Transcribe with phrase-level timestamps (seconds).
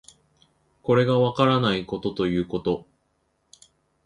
[0.81, 2.87] これがわからないことということ